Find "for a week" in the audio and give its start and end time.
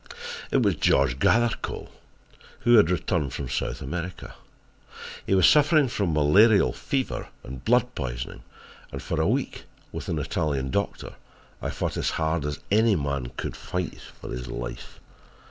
8.99-9.65